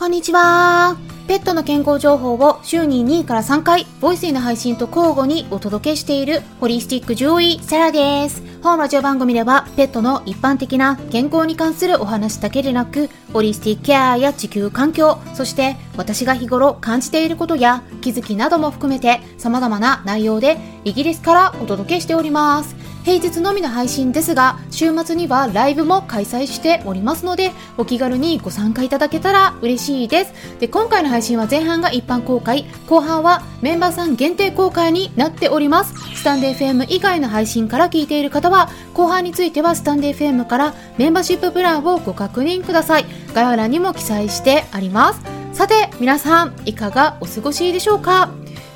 [0.00, 0.96] こんにちは。
[1.28, 8.42] ペットの健康情報を週に2位から3回、ボイスへの配信と交互にお届けしているホリスティック獣医セラです。
[8.62, 22.74] 本ラジオ番組では、ペットの一般的な健康に関するお話だけでなく、ホリスティックケアや地球環境、そして私が日頃感じていることや気づきなども含めて様々な内容でイギリスからお届けしております。
[23.02, 30.32] 平日のみの配信ですが週末にはライブも開催しておりますのでお気軽にご参加いただけたら嬉しいです。
[30.60, 35.94] で今回の配信は前半が一般公開後半はメンバーさん限定公開になっております。
[36.14, 43.06] スタンデー FM 以外の配信から聞いている方は後半についてはスタンデー FM からメンバーシッププランをご確認ください。
[43.34, 45.22] 概要欄にも記載してあります。
[45.52, 48.30] さて皆さんいかがお過ごしでしょうか？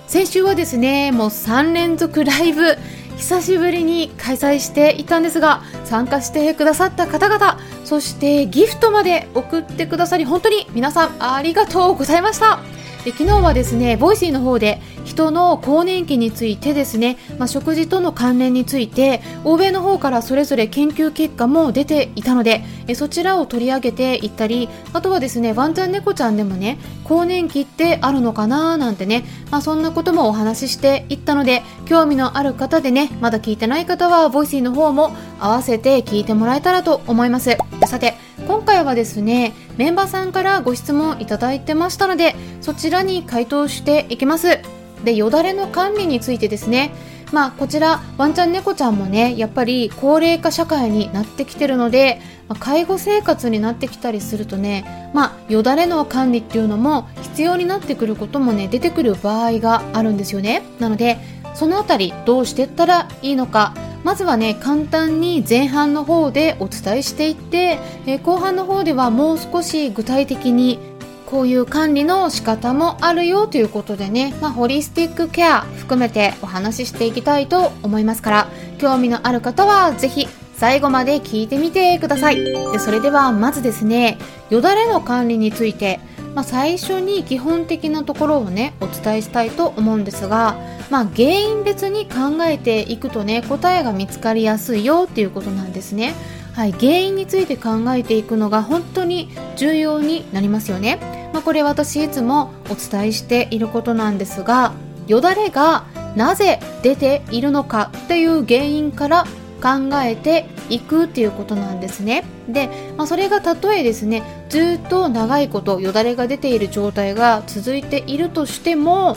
[0.06, 2.77] 先週はですねもう3連続ライブ
[3.17, 12.61] 久しぶりに開催していたんですが参加してくださった方々そしてギフトまで送ってくださり本当に皆さんありがとうございました。
[13.05, 37.56] で昨日はですね Voicy の方で人の更年期についてですね、まあ、食事との関連について欧米の方からそれぞれ研究結果も出ていたのでえそちらを取り上げていったりあとはですねワンちゃん猫ちゃんでもね更年期ってあるのかななんてね、まあ、そんなこともお話ししていったので興味のある方でねまだ聞いてない方は Voicy の方も合わせて聞いてもらえたらと思います。
[37.86, 38.14] さて
[38.47, 44.84] 今回はですねメンバーさんからご質問いただいてましたのでそちらに回答していきます。
[45.05, 46.92] でよだれの管理についてですね。
[47.33, 60.62] まあこちらワンちゃん猫ちゃんもねやっぱり高齢化社会になってきてるので、まあ、介護生活になってきたりするとねまあよだれの管理っていうのも必要になってくることもね出てくる場合があるんですよね。
[60.78, 61.19] なので
[61.55, 70.78] そのあたりどうしてったらいいのかまずはね簡単に前半の方でお伝えしていって、えー、後半の方ではもう少し具体的に
[71.27, 78.49] こういう管理の仕方もあるよということでね、まあ、ホリスティックケア含めてお話ししていきたいと思いますから。
[78.78, 82.37] 興味のある方はぜひ最後まで聞いてみてください。
[82.37, 84.19] でそれではまずですね
[84.50, 86.00] よだれの管理について。
[86.34, 90.56] まあ、最初に基本的なところをねお伝えしたいと思うんですが、
[90.91, 96.12] まあ、原因別に考えていくとね答えが見つかりやすいよっていうことなんですね。
[96.53, 100.99] はい、原因について考えていくのが本当に重要になりますよね。
[101.34, 104.72] まあ、これ私いつもお伝えしていることなんですが
[105.09, 105.84] よだれが
[106.15, 109.25] なぜ出ているのかっていう原因から
[109.61, 112.25] 考えていくっていうことなんですね。
[112.49, 119.17] で、まあ、それがたとえですねずっと長いことよだれが出ている状態が続いているとしても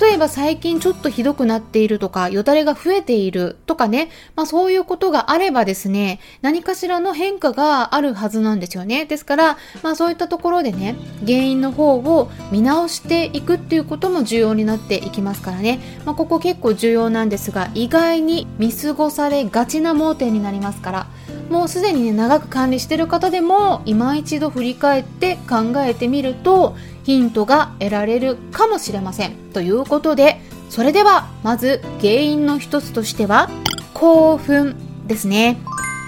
[0.00, 9.04] 例えば最近ちょっとひどくなっているとか、よだれが増えているとかね、まあそういうことがあればですね、何かしらの変化があるはずなんですよね。
[9.04, 10.96] ですから、まあそういったところでね、
[11.26, 15.80] 原因の方を見直していくっていうことも重要になっていきますからね。
[16.04, 21.06] まあここ結構重要なんですが、意外に見過ごされがちな盲点になりますから、
[21.50, 29.34] もうすでにね、長く管理してる方でも、今一度振り返って考えてみると、ヒントが得られるかもしれません。
[29.52, 30.40] ということで、
[30.70, 33.48] それではまず原因の一つとしては
[33.92, 34.74] 興奮
[35.06, 35.58] ですね。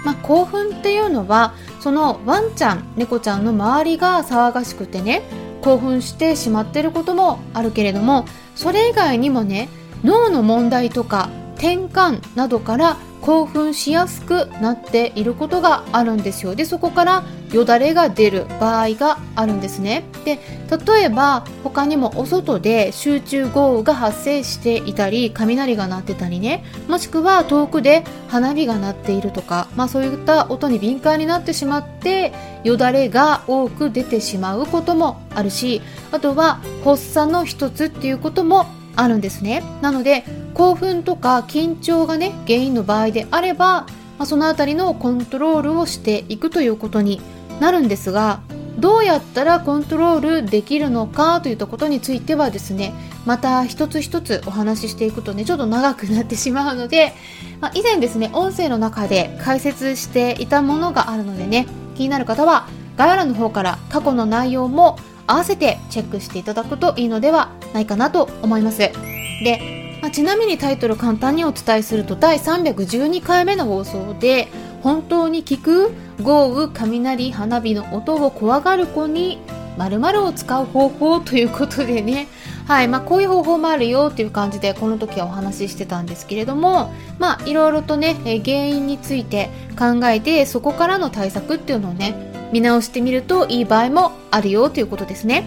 [0.04, 5.22] まあ、興奮っていうのはそのワンちゃん猫ちゃんの周りが騒がしくてね
[5.62, 8.24] 興奮してしまってることもあるけれども
[8.54, 9.68] それ以外にもね
[10.04, 16.54] 脳の問題とか転換などから興奮しやすくなっていることがあるんですよ。
[16.54, 20.04] でそこからよだれが出る場合があるんですね。
[20.24, 20.38] で
[20.86, 26.64] 例えば他にもお外で集中豪雨が発生していたり雷が鳴ってたりね。
[26.88, 32.32] もしくは遠くで花火が鳴っているとか、まあ、そういった音に敏感になってしまって
[32.64, 38.66] よだれが多く出てしまうこともあるしあとは発作の一つっていうことも
[38.96, 39.62] あるんですね。
[39.82, 40.24] なので
[40.54, 43.86] 興奮とか緊張がね原因の場合であれば、ま
[44.20, 47.20] あ、その辺りのコントロールをしていくということに
[47.60, 48.40] なるんですが
[48.78, 52.92] どうやったらコントロールできるのかといったことについてはですね
[53.24, 57.14] また一つ一つお話ししていくとねちょっと長くなってしまうので、
[57.60, 68.78] まあ、以前ですね音声の中で解説していたものがあるのでね気になる方は概要欄の方から過去の内容も合わせてチェックしていただくといいのではないかなと思います。
[68.78, 74.48] で、まあ、ちなみにタイトル簡単にお伝えすると第312回目の放送で
[74.82, 75.92] 本当に聞く
[76.22, 79.40] 豪雨雷花火の音を怖がる子に
[79.76, 82.28] 〇〇を使う方法ということでね
[82.66, 88.14] はいまあ、こういう方法もあるよっていう感じでこの時はお話ししてたんですけれどもまあいろいろとね、
[88.44, 95.44] 原因について考えてそこからの対策っていうのをね見直してみるといい場合もあるよということですね。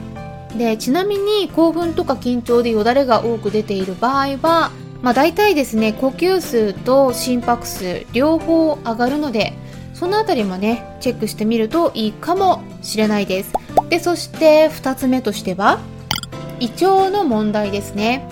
[0.57, 4.71] でちなみに興奮とか緊張でよだれが多く出ている場合は
[5.01, 9.53] まあ、大体ですね呼吸数と心拍数両方上がるので
[9.93, 13.53] そのあたりもねチェックしてみるといいかもしれないです。
[13.89, 15.79] でそして2つ目としては
[16.59, 18.29] 胃腸の問題ですね。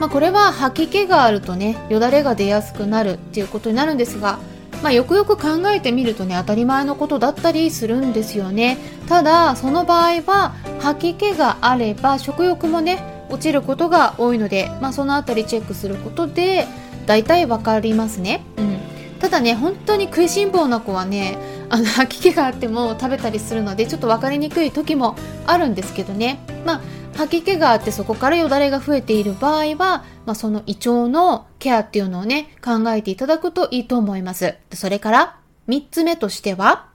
[0.00, 4.38] まあ、これは吐き気があるとねよだれが出やすくなるっていうことになるんですが、
[4.84, 8.76] まあ、よくよく考えてみるとね当たり前のことだったりするんですよね。
[9.08, 10.50] ただその場合は
[10.80, 16.66] 吐き気があれば食欲もね落ちることが多いので、まあ、その辺りチェックすることで
[17.06, 18.78] 大体わかりますね、うん、
[19.20, 21.38] ただね本当に食いしん坊な子はね
[21.70, 25.16] あの吐き気があっても食べたりするのでちょっと分かりにくい時も
[25.46, 26.40] あるんですけどね。
[26.66, 26.80] まあ
[27.16, 34.56] 吐き気があってそこからよだれが増えている場合は、まあ、その胃腸のケアっていうのをね考えていただくといいと思います。
[34.72, 35.36] それから
[35.68, 36.88] 3つ目としては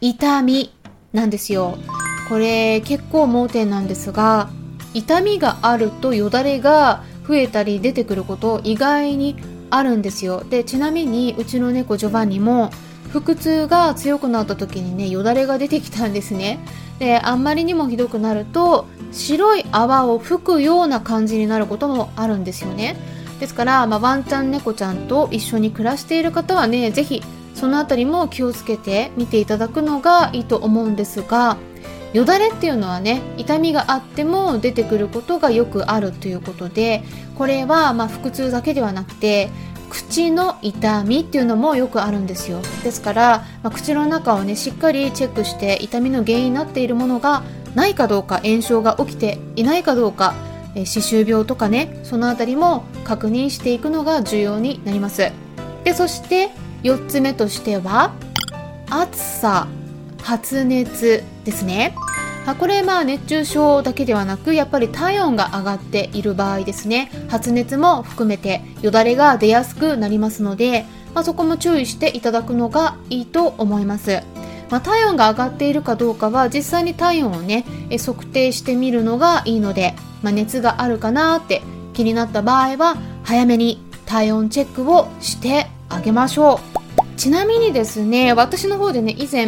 [0.00, 0.74] 痛み
[1.12, 1.78] なんですよ。
[2.28, 4.50] これ結構盲点なんですが
[4.94, 9.36] 痛みがあるとよだれが増えたり出てくること意外に
[9.70, 10.44] あるんですよ。
[10.44, 12.70] でちなみにうちの猫ジョバンニも
[13.12, 16.58] 腹痛が強くなった時にねよだれが出てきたんですね。
[16.98, 22.96] であんまりにもひどくなると白い泡を吹くような感じになることもあるんですよね。
[23.40, 27.22] ですから、まあ、ワンちゃん猫ちゃんと一緒に暮らしている方はね是非
[27.54, 31.56] その辺りも気をつけて見ていただくのがいいと思うんですが
[32.12, 37.02] よだれっていうのはね痛みがあっても出てくることがよくあるということで
[37.34, 39.50] これはま腹痛だけではなくて
[39.90, 42.60] 口の痛みっていうのもよくあるんですよ。
[42.82, 47.42] ですから、まあ、口の中をねしっかりチェックして痛みの原因になっているものが
[47.76, 50.34] ないかどうか炎症が起きていないかどうか
[50.74, 55.30] 歯周病とかねそのあたりも確認していくのが重要になります。
[55.84, 56.50] でそして
[56.82, 58.14] 4つ目としては
[58.90, 59.68] 暑さ
[60.22, 61.94] 発熱ですね。
[62.58, 67.10] これまあ熱中症だけではなくやっぱり体温が上がっている場合ですね。
[67.28, 74.22] 発熱も含めてよだれが出やすくなりますので、まあ、そこも注意していただくのがいいと思います、
[74.70, 77.64] まあ、体温が上がっているかどうかは実際に体温をね
[78.04, 89.46] 測定してみるのがいいので、まあ、熱があるかなって気になった場合は早めに体温チェックをしてあげましょうちなみにですね私の方でね以前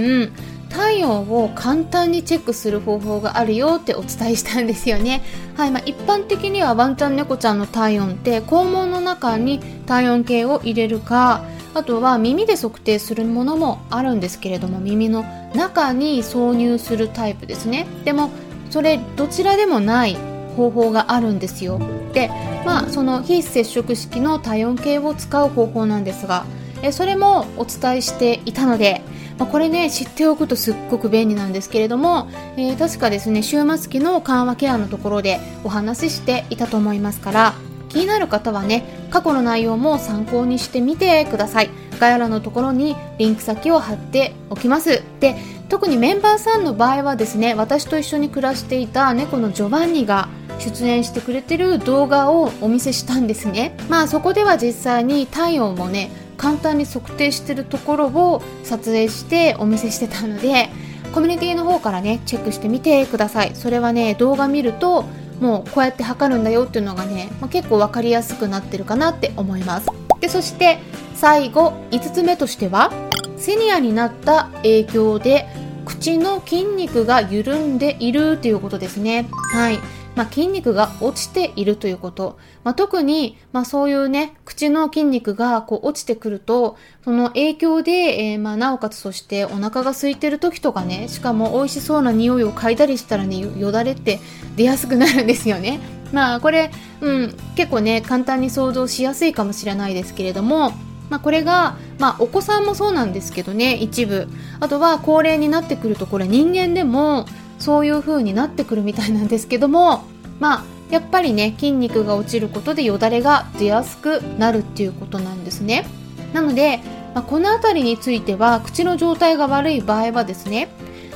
[0.68, 5.22] 体温を簡単にチェックする方法があるよってお伝えしたんですよね。
[5.56, 11.42] はいまあ、一般的にはワンちゃん猫ちゃんの体温って肛門の中に体温計を入れるか
[11.74, 15.24] あとは耳で測定するものもあるんですけれども耳の
[15.54, 17.86] 中に挿入するタイプですね。
[18.04, 18.30] でも
[18.70, 20.16] それどちらでもない
[20.56, 21.80] 方法があるんですよ。
[22.12, 22.30] で
[22.64, 26.44] まあその非接触式の体温計を使う方法なんですが
[26.82, 29.02] えそれもお伝えしていたので
[29.38, 37.54] まあ、これね知っておくとすっごく便利なんですけれども、えー、確かですね終末期の緩和ケアのところでお話ししていたと思いますから
[37.88, 41.70] 気になる方はね過去の内容も参考にしてみてください。
[41.98, 45.02] 概要欄のところにリンク先を貼っておきます。
[45.20, 45.36] で
[45.68, 50.28] 特にメンバーさんの場合はですね私と一緒に暮らしていた猫のジョバンニが
[50.58, 53.76] 出演してくれてる動画をお見せしたんですね。
[53.88, 60.68] まあそこでは実際に体温をね簡単に測定してるところを撮影してお見せしてたので
[61.12, 63.54] コミュニティの方からねチェックしてみてください。
[63.54, 65.04] それはね動画見ると
[65.40, 69.88] もうこうやって測るんだよっていうのがね、まあ、結構分かりやすくなってるかなって思います。
[70.20, 70.78] でそして
[71.14, 72.92] 最後5つ目としては
[73.36, 75.46] セニアになった影響で
[75.84, 79.28] 口の筋肉が緩んでいるということですね。
[79.52, 79.78] はい。
[80.18, 82.40] まあ、筋肉が落ちているということ。
[82.64, 94.18] まあ、特に、まあ、そういうね、口の筋肉がこう落ちてくると、その影響で、えー、まあ、なおかつそしてお腹が空いてる時とかね、しかも美味しそうな匂いを嗅いだりしたらね、よだれって
[94.56, 95.78] 出やすくなるんですよね。
[96.12, 100.72] まあ、これ、うん、結構ね、簡単に想像しやすいかもしれないですけれども、
[101.10, 104.28] まあ、これが、まあ、お子さんもそうなんですけどね一部
[104.60, 107.24] あとは高齢になってくるとこれ人間でも
[107.58, 110.04] そういう風になってくるみたいなんですけども
[110.38, 115.86] まあやっぱりね筋肉が落ちることでよだれが出やすくなるっていうことなんですね。
[116.32, 116.80] なので、
[117.14, 120.68] まあ、この辺りについては口の状態が悪い場合はですね、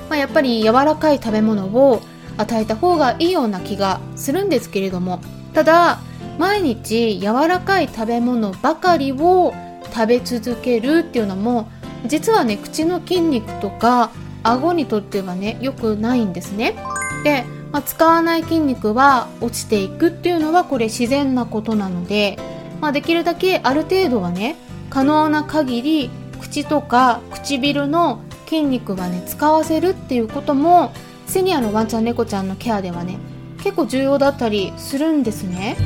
[0.08, 2.00] まあ、やっぱり柔らかい食べ物を
[2.38, 5.20] 与えた方がいいような気がするんですけれども
[5.52, 6.00] ただ
[6.38, 9.52] 毎日柔らかい食べ物ばかりを
[9.92, 11.68] 食べ続けるっていうのも
[12.06, 14.10] 実はね口の筋肉とか
[14.42, 16.74] 顎にとってはね良くないんですね。
[17.24, 22.38] で、まあ、使わない筋肉は落ちていくっていうのはこれ自然なことなので、
[22.80, 24.56] まあ、できるだけある程度はね
[24.90, 30.92] 可能な限り口とか唇の筋肉はね使わせるっていうことも
[31.26, 33.18] セニアのワンちゃん猫ちゃんのケアではね
[33.62, 35.76] 結構重要だったりするんですね。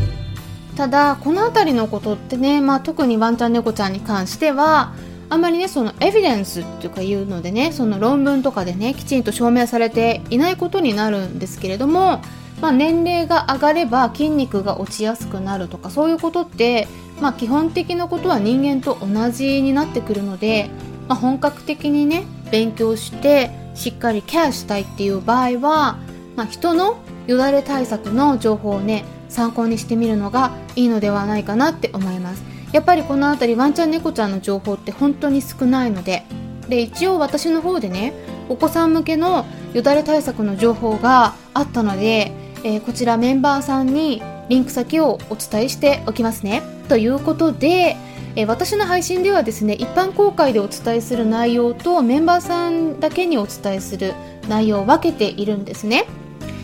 [0.76, 4.92] ただこの辺りのことってね、まあ、特にワンちゃん猫ちゃんに関しては
[5.28, 12.23] あんまりねそのエビデンスっていうかいうのでねその論文とかでねきちんと証明されていないことになるんですけれども、
[12.61, 16.87] まあ、年齢が上がれば筋肉が落ちやすくなるとかそういうことって、
[17.21, 20.71] まあ、基本的なことは人間と同じになってくるので、
[21.09, 25.99] まあ、本格的にね勉強してしっかりケアしたいっていう場合は、
[26.37, 32.55] まあ、人のよだれ対策の情報をね参考にしてみるのがいいのではないかなって思います。
[32.76, 36.25] やっぱりこの辺りワンちゃん猫ちゃんの情報って本当に少ないので。
[36.68, 38.12] で一応私の方でね
[38.49, 42.33] お子さん向けのよだれ対策の情報があったので、
[42.64, 46.62] えー、こちらメンバーさんにリンク先をお伝えしておきますね。
[46.88, 47.97] ということで、
[48.35, 54.12] えー、私の配信ではですね一般公開でお伝えする内容とメンバーさんだけにお伝えする
[54.49, 56.04] 内容を分けているんですね。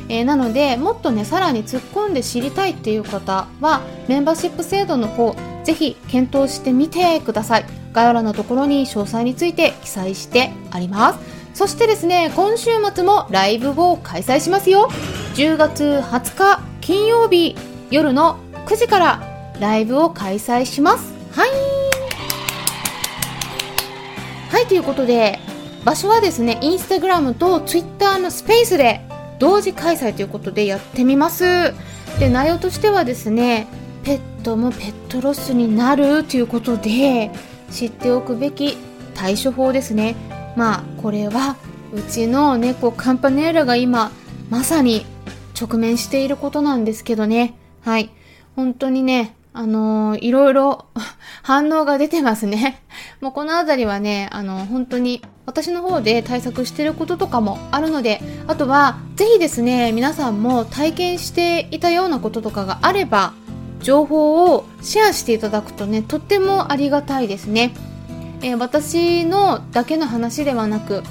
[0.09, 7.65] えー、なのでもっとねさらに突っ込んで知りたいっていう方はメンバーシップ制度の方ぜひ検討してみてください。
[7.93, 11.19] 概要欄のところに詳細について記載してあります。
[11.55, 14.89] そしてですね今週末もライブを開催しますよ。
[15.35, 17.57] 10月20日金曜日
[17.91, 19.23] 夜の9時から
[19.61, 21.13] ライブを開催します。
[21.33, 21.51] はい。
[24.51, 25.39] はいということで
[25.85, 29.01] 場所はですねインスタグラムとツイッターのスペースで
[29.39, 31.75] 同時開催ということでやってみます。
[32.19, 33.67] で内容としてはですね
[34.43, 37.31] トもペットロスになるということで
[37.71, 38.77] 知っておくべき
[39.15, 40.17] 対処法ですね。
[40.57, 41.57] まあこれは
[41.93, 44.11] うちの猫カンパネーラが今
[44.51, 45.07] まさに
[45.59, 47.55] 直面していることなんですけどね。
[47.81, 48.11] はい。
[48.57, 50.87] 本当にねあのー、いろいろ
[51.43, 52.83] 反応が出てますね。
[53.21, 63.35] もうこのあたりはね、あの、本当に私の方で対策してることとかもあるので、あとは、ぜひですね、皆さんも体験していたようなこととかがあれば、
[63.83, 67.75] 情報をシェアしていただくとね、とってもありがたいですね。
[68.43, 71.03] えー、私のだけの話ではなく、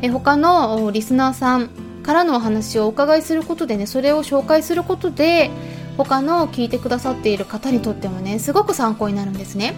[0.00, 1.68] えー、他のリスナーさん
[2.02, 5.50] からのお話をお伺いすることでね、それを紹介することで、
[5.96, 9.74] 他の聞いてくださっている方にとってもねすごく参考になるんですね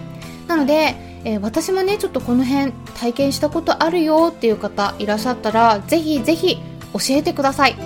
[0.47, 6.57] なので、えー、私もねちょっとこの辺体験したことあるよっていう方いらっしゃったらぜひぜひ
[6.93, 7.77] 教えてください、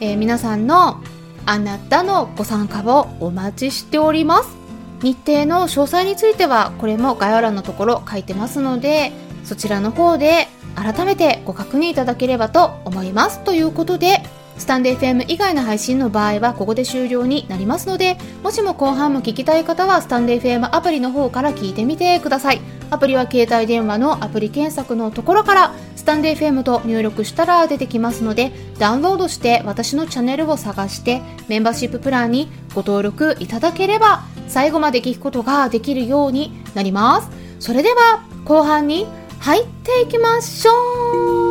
[0.00, 1.02] えー、皆さんの
[1.46, 4.56] あなたのご参加をお待ちしております
[5.02, 9.12] 日程の詳細についてはこれも概要欄のところ書いてますので
[9.44, 14.22] そちらの方で改めてご確認いただければと思いますということで
[14.58, 22.60] スタンデー FM 以外の配信の場合はここで終了になりますので、もしも後半も聞きたい方はスタンデー FM アプリの方から聞いてみてください。
[22.90, 25.74] アプリは携帯電話のアプリ検索のところから
[26.04, 37.30] スタンデー FM と入力したら出てきますので、ダウンロードして私のチャンネルを探してメンバーシッププランにご登録いただければ最後まで聞くことができるようになります。
[37.58, 39.06] それでは後半に
[39.40, 41.43] 入っていきましょう